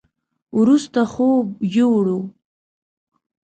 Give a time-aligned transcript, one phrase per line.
[0.57, 1.45] وروسته خوب
[1.75, 2.07] يوووړ.